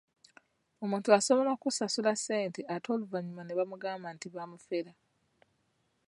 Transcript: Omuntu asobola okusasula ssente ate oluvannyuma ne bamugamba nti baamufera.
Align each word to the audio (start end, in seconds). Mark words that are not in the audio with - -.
Omuntu 0.83 1.07
asobola 1.17 1.49
okusasula 1.55 2.11
ssente 2.15 2.61
ate 2.73 2.87
oluvannyuma 2.95 3.41
ne 3.43 3.53
bamugamba 3.59 4.07
nti 4.15 4.27
baamufera. 4.33 4.91